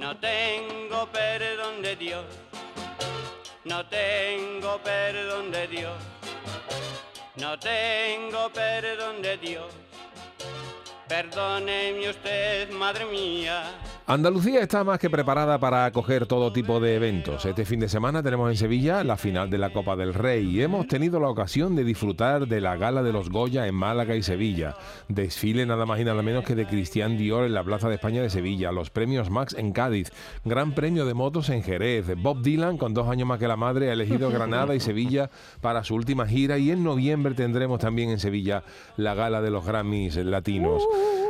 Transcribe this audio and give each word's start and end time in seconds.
No 0.00 0.16
tengo 0.16 1.06
perdón 1.12 1.82
de 1.82 1.94
Dios, 1.94 2.24
no 3.64 3.86
tengo 3.86 4.78
perdón 4.78 5.50
de 5.50 5.68
Dios, 5.68 5.98
no 7.36 7.58
tengo 7.58 8.50
perdón 8.50 9.20
de 9.20 9.36
Dios. 9.36 9.70
Perdóneme 11.06 12.08
usted, 12.08 12.70
madre 12.70 13.04
mía. 13.04 13.62
Andalucía 14.10 14.60
está 14.60 14.82
más 14.82 14.98
que 14.98 15.08
preparada 15.08 15.60
para 15.60 15.84
acoger 15.84 16.26
todo 16.26 16.52
tipo 16.52 16.80
de 16.80 16.96
eventos. 16.96 17.44
Este 17.44 17.64
fin 17.64 17.78
de 17.78 17.88
semana 17.88 18.24
tenemos 18.24 18.50
en 18.50 18.56
Sevilla 18.56 19.04
la 19.04 19.16
final 19.16 19.48
de 19.50 19.58
la 19.58 19.72
Copa 19.72 19.94
del 19.94 20.14
Rey 20.14 20.48
y 20.48 20.62
hemos 20.62 20.88
tenido 20.88 21.20
la 21.20 21.28
ocasión 21.28 21.76
de 21.76 21.84
disfrutar 21.84 22.48
de 22.48 22.60
la 22.60 22.76
gala 22.76 23.04
de 23.04 23.12
los 23.12 23.30
Goya 23.30 23.68
en 23.68 23.76
Málaga 23.76 24.16
y 24.16 24.24
Sevilla, 24.24 24.74
desfile 25.06 25.64
nada 25.64 25.86
más 25.86 26.00
y 26.00 26.04
nada 26.04 26.22
menos 26.22 26.44
que 26.44 26.56
de 26.56 26.66
Cristian 26.66 27.16
Dior 27.16 27.44
en 27.44 27.54
la 27.54 27.62
Plaza 27.62 27.88
de 27.88 27.94
España 27.94 28.20
de 28.20 28.30
Sevilla, 28.30 28.72
los 28.72 28.90
premios 28.90 29.30
Max 29.30 29.54
en 29.56 29.70
Cádiz, 29.70 30.10
Gran 30.44 30.74
Premio 30.74 31.06
de 31.06 31.14
Motos 31.14 31.48
en 31.48 31.62
Jerez, 31.62 32.06
Bob 32.20 32.42
Dylan 32.42 32.78
con 32.78 32.92
dos 32.92 33.08
años 33.08 33.28
más 33.28 33.38
que 33.38 33.46
la 33.46 33.56
madre 33.56 33.90
ha 33.90 33.92
elegido 33.92 34.28
Granada 34.32 34.74
y 34.74 34.80
Sevilla 34.80 35.30
para 35.60 35.84
su 35.84 35.94
última 35.94 36.26
gira 36.26 36.58
y 36.58 36.72
en 36.72 36.82
noviembre 36.82 37.34
tendremos 37.34 37.78
también 37.78 38.10
en 38.10 38.18
Sevilla 38.18 38.64
la 38.96 39.14
gala 39.14 39.40
de 39.40 39.52
los 39.52 39.64
Grammys 39.64 40.16
latinos. 40.16 40.82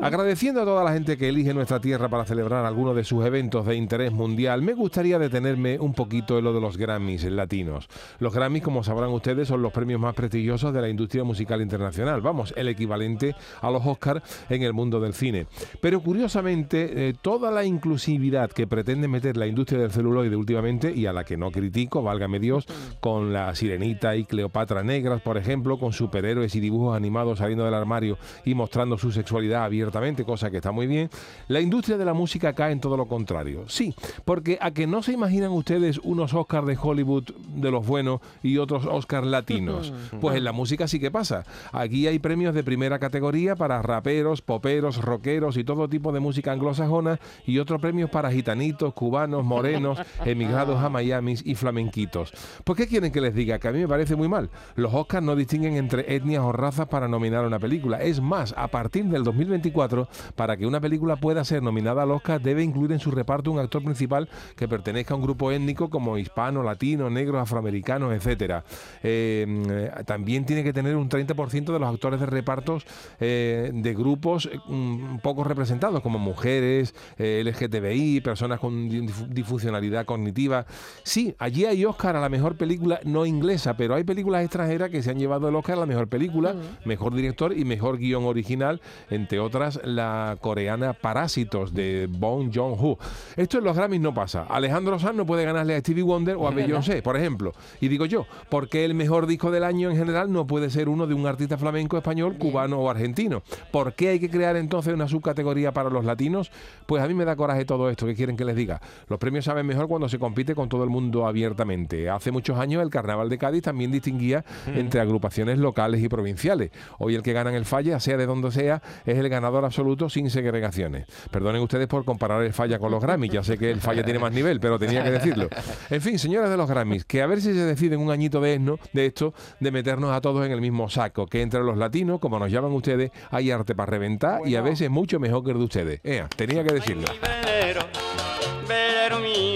Agradeciendo 0.00 0.62
a 0.62 0.64
toda 0.64 0.84
la 0.84 0.92
gente 0.92 1.18
que 1.18 1.28
elige 1.28 1.52
nuestra 1.52 1.80
tierra 1.80 2.08
para 2.08 2.24
celebrar 2.24 2.67
algunos 2.68 2.94
de 2.94 3.02
sus 3.04 3.24
eventos 3.24 3.66
de 3.66 3.74
interés 3.74 4.12
mundial, 4.12 4.62
me 4.62 4.74
gustaría 4.74 5.18
detenerme 5.18 5.78
un 5.78 5.94
poquito 5.94 6.38
en 6.38 6.44
lo 6.44 6.52
de 6.52 6.60
los 6.60 6.76
Grammys 6.76 7.24
latinos. 7.24 7.88
Los 8.20 8.34
Grammys, 8.34 8.62
como 8.62 8.84
sabrán 8.84 9.10
ustedes, 9.10 9.48
son 9.48 9.62
los 9.62 9.72
premios 9.72 10.00
más 10.00 10.14
prestigiosos 10.14 10.72
de 10.72 10.80
la 10.80 10.88
industria 10.88 11.24
musical 11.24 11.60
internacional. 11.60 12.20
Vamos, 12.20 12.52
el 12.56 12.68
equivalente 12.68 13.34
a 13.60 13.70
los 13.70 13.84
Oscars 13.84 14.22
en 14.48 14.62
el 14.62 14.72
mundo 14.72 15.00
del 15.00 15.14
cine. 15.14 15.46
Pero 15.80 16.00
curiosamente, 16.00 17.08
eh, 17.08 17.14
toda 17.20 17.50
la 17.50 17.64
inclusividad 17.64 18.50
que 18.50 18.66
pretende 18.66 19.08
meter 19.08 19.36
la 19.36 19.46
industria 19.46 19.80
del 19.80 19.90
celuloide 19.90 20.36
últimamente, 20.36 20.92
y 20.94 21.06
a 21.06 21.12
la 21.12 21.24
que 21.24 21.36
no 21.36 21.50
critico, 21.50 22.02
válgame 22.02 22.38
Dios, 22.38 22.66
con 23.00 23.32
la 23.32 23.54
Sirenita 23.54 24.14
y 24.16 24.24
Cleopatra 24.24 24.82
negras, 24.82 25.22
por 25.22 25.38
ejemplo, 25.38 25.78
con 25.78 25.92
superhéroes 25.92 26.54
y 26.54 26.60
dibujos 26.60 26.96
animados 26.96 27.38
saliendo 27.38 27.64
del 27.64 27.74
armario 27.74 28.18
y 28.44 28.54
mostrando 28.54 28.98
su 28.98 29.10
sexualidad 29.10 29.64
abiertamente, 29.64 30.24
cosa 30.24 30.50
que 30.50 30.58
está 30.58 30.72
muy 30.72 30.86
bien, 30.86 31.08
la 31.48 31.60
industria 31.60 31.96
de 31.96 32.04
la 32.04 32.14
música 32.14 32.47
cae 32.54 32.72
en 32.72 32.80
todo 32.80 32.96
lo 32.96 33.06
contrario. 33.06 33.64
Sí, 33.68 33.94
porque 34.24 34.58
a 34.60 34.72
que 34.72 34.86
no 34.86 35.02
se 35.02 35.12
imaginan 35.12 35.52
ustedes 35.52 35.98
unos 36.02 36.34
Oscars 36.34 36.66
de 36.66 36.78
Hollywood 36.80 37.24
de 37.54 37.70
los 37.70 37.86
buenos 37.86 38.20
y 38.42 38.58
otros 38.58 38.86
Oscars 38.86 39.26
latinos. 39.26 39.92
Pues 40.20 40.36
en 40.36 40.44
la 40.44 40.52
música 40.52 40.88
sí 40.88 40.98
que 40.98 41.10
pasa. 41.10 41.44
Aquí 41.70 42.06
hay 42.06 42.18
premios 42.18 42.54
de 42.54 42.64
primera 42.64 42.98
categoría 42.98 43.54
para 43.54 43.82
raperos, 43.82 44.42
poperos, 44.42 45.00
rockeros 45.02 45.56
y 45.56 45.64
todo 45.64 45.88
tipo 45.88 46.12
de 46.12 46.20
música 46.20 46.52
anglosajona 46.52 47.20
y 47.46 47.58
otros 47.58 47.80
premios 47.80 48.10
para 48.10 48.30
gitanitos, 48.30 48.94
cubanos, 48.94 49.44
morenos, 49.44 49.98
emigrados 50.24 50.82
a 50.82 50.88
Miami 50.88 51.34
y 51.44 51.54
flamenquitos. 51.54 52.32
¿Por 52.64 52.76
qué 52.76 52.86
quieren 52.86 53.12
que 53.12 53.20
les 53.20 53.34
diga? 53.34 53.58
Que 53.58 53.68
a 53.68 53.72
mí 53.72 53.80
me 53.80 53.88
parece 53.88 54.16
muy 54.16 54.28
mal. 54.28 54.50
Los 54.74 54.92
Oscars 54.92 55.24
no 55.24 55.36
distinguen 55.36 55.76
entre 55.76 56.14
etnias 56.14 56.42
o 56.42 56.52
razas 56.52 56.88
para 56.88 57.06
nominar 57.06 57.44
una 57.44 57.58
película. 57.58 58.02
Es 58.02 58.20
más, 58.20 58.54
a 58.56 58.68
partir 58.68 59.04
del 59.04 59.24
2024, 59.24 60.08
para 60.34 60.56
que 60.56 60.66
una 60.66 60.80
película 60.80 61.16
pueda 61.16 61.44
ser 61.44 61.62
nominada 61.62 62.02
al 62.02 62.10
Oscar, 62.10 62.37
debe 62.38 62.62
incluir 62.62 62.92
en 62.92 63.00
su 63.00 63.10
reparto 63.10 63.50
un 63.50 63.58
actor 63.58 63.82
principal 63.82 64.28
que 64.56 64.68
pertenezca 64.68 65.14
a 65.14 65.16
un 65.16 65.22
grupo 65.22 65.50
étnico 65.52 65.90
como 65.90 66.18
hispano, 66.18 66.62
latino, 66.62 67.10
negros, 67.10 67.42
afroamericanos, 67.42 68.12
etcétera. 68.14 68.64
Eh, 69.02 69.90
también 70.06 70.44
tiene 70.44 70.64
que 70.64 70.72
tener 70.72 70.96
un 70.96 71.08
30% 71.08 71.72
de 71.72 71.78
los 71.78 71.92
actores 71.92 72.20
de 72.20 72.26
repartos 72.26 72.84
eh, 73.20 73.70
de 73.72 73.94
grupos 73.94 74.48
un 74.68 75.20
poco 75.22 75.44
representados, 75.44 76.00
como 76.02 76.18
mujeres, 76.18 76.94
eh, 77.18 77.42
LGTBI, 77.44 78.20
personas 78.20 78.60
con 78.60 78.88
difuncionalidad 78.88 80.04
cognitiva. 80.04 80.66
Sí, 81.02 81.34
allí 81.38 81.64
hay 81.64 81.84
Oscar 81.84 82.16
a 82.16 82.20
la 82.20 82.28
mejor 82.28 82.56
película 82.56 83.00
no 83.04 83.26
inglesa, 83.26 83.76
pero 83.76 83.94
hay 83.94 84.04
películas 84.04 84.44
extranjeras 84.44 84.90
que 84.90 85.02
se 85.02 85.10
han 85.10 85.18
llevado 85.18 85.48
el 85.48 85.56
Oscar 85.56 85.76
a 85.76 85.80
la 85.80 85.86
mejor 85.86 86.08
película, 86.08 86.54
mejor 86.84 87.14
director 87.14 87.56
y 87.56 87.64
mejor 87.64 87.98
guion 87.98 88.24
original, 88.24 88.80
entre 89.10 89.40
otras 89.40 89.80
la 89.84 90.36
coreana 90.40 90.92
Parásitos 90.92 91.74
de 91.74 92.06
Bong 92.28 92.50
Joon-ho. 92.54 92.98
Esto 93.36 93.58
en 93.58 93.64
los 93.64 93.76
Grammys 93.76 94.00
no 94.00 94.14
pasa. 94.14 94.46
Alejandro 94.48 94.98
Sanz 94.98 95.16
no 95.16 95.26
puede 95.26 95.44
ganarle 95.44 95.74
a 95.74 95.80
Stevie 95.80 96.02
Wonder 96.02 96.36
o 96.36 96.46
a 96.46 96.50
Beyoncé, 96.50 97.02
por 97.02 97.16
ejemplo. 97.16 97.52
Y 97.80 97.88
digo 97.88 98.06
yo, 98.06 98.26
¿por 98.48 98.68
qué 98.68 98.84
el 98.84 98.94
mejor 98.94 99.26
disco 99.26 99.50
del 99.50 99.64
año 99.64 99.90
en 99.90 99.96
general 99.96 100.32
no 100.32 100.46
puede 100.46 100.70
ser 100.70 100.88
uno 100.88 101.06
de 101.06 101.14
un 101.14 101.26
artista 101.26 101.56
flamenco, 101.56 101.96
español, 101.96 102.36
cubano 102.38 102.78
o 102.78 102.90
argentino? 102.90 103.42
¿Por 103.70 103.94
qué 103.94 104.10
hay 104.10 104.20
que 104.20 104.30
crear 104.30 104.56
entonces 104.56 104.94
una 104.94 105.08
subcategoría 105.08 105.72
para 105.72 105.90
los 105.90 106.04
latinos? 106.04 106.50
Pues 106.86 107.02
a 107.02 107.08
mí 107.08 107.14
me 107.14 107.24
da 107.24 107.36
coraje 107.36 107.64
todo 107.64 107.90
esto. 107.90 108.06
¿Qué 108.06 108.14
quieren 108.14 108.36
que 108.36 108.44
les 108.44 108.56
diga? 108.56 108.80
Los 109.08 109.18
premios 109.18 109.44
saben 109.44 109.66
mejor 109.66 109.88
cuando 109.88 110.08
se 110.08 110.18
compite 110.18 110.54
con 110.54 110.68
todo 110.68 110.84
el 110.84 110.90
mundo 110.90 111.26
abiertamente. 111.26 112.10
Hace 112.10 112.30
muchos 112.30 112.58
años 112.58 112.82
el 112.82 112.90
Carnaval 112.90 113.28
de 113.28 113.38
Cádiz 113.38 113.62
también 113.62 113.90
distinguía 113.90 114.44
entre 114.66 115.00
agrupaciones 115.00 115.58
locales 115.58 116.02
y 116.02 116.08
provinciales. 116.08 116.70
Hoy 116.98 117.14
el 117.14 117.22
que 117.22 117.32
gana 117.32 117.50
en 117.50 117.56
el 117.56 117.64
falla, 117.64 118.00
sea 118.00 118.16
de 118.16 118.26
donde 118.26 118.50
sea, 118.50 118.82
es 119.04 119.18
el 119.18 119.28
ganador 119.28 119.64
absoluto 119.64 120.08
sin 120.08 120.30
segregaciones. 120.30 121.06
Perdonen 121.30 121.62
ustedes 121.62 121.86
por 121.86 122.04
comparar 122.18 122.42
el 122.42 122.52
falla 122.52 122.80
con 122.80 122.90
los 122.90 123.00
Grammys. 123.00 123.32
Ya 123.32 123.44
sé 123.44 123.56
que 123.56 123.70
el 123.70 123.80
falla 123.80 124.02
tiene 124.02 124.18
más 124.18 124.32
nivel, 124.32 124.58
pero 124.58 124.76
tenía 124.76 125.04
que 125.04 125.10
decirlo. 125.12 125.48
En 125.88 126.02
fin, 126.02 126.18
señoras 126.18 126.50
de 126.50 126.56
los 126.56 126.68
Grammys, 126.68 127.04
que 127.04 127.22
a 127.22 127.26
ver 127.26 127.40
si 127.40 127.54
se 127.54 127.64
deciden 127.64 128.00
un 128.00 128.10
añito 128.10 128.40
de, 128.40 128.54
esto, 128.54 128.80
de 128.92 129.06
esto, 129.06 129.34
de 129.60 129.70
meternos 129.70 130.12
a 130.12 130.20
todos 130.20 130.44
en 130.44 130.50
el 130.50 130.60
mismo 130.60 130.90
saco, 130.90 131.26
que 131.26 131.42
entre 131.42 131.60
los 131.60 131.78
latinos, 131.78 132.18
como 132.18 132.40
nos 132.40 132.50
llaman 132.50 132.72
ustedes, 132.72 133.12
hay 133.30 133.52
arte 133.52 133.76
para 133.76 133.90
reventar 133.90 134.40
y 134.44 134.56
a 134.56 134.62
veces 134.62 134.90
mucho 134.90 135.20
mejor 135.20 135.44
que 135.44 135.52
el 135.52 135.58
de 135.58 135.64
ustedes. 135.64 136.00
Ea, 136.02 136.28
tenía 136.28 136.64
que 136.64 136.74
decirlo. 136.74 137.06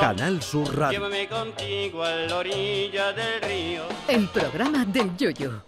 Canal 0.00 0.42
Sur 0.42 0.76
Radio. 0.76 0.98
Llévame 0.98 1.28
contigo 1.28 2.02
a 2.02 2.10
la 2.10 2.36
orilla 2.36 3.12
del 3.12 3.40
río. 3.42 3.82
El 4.08 4.28
programa 4.28 4.84
del 4.84 5.16
Yoyo. 5.16 5.64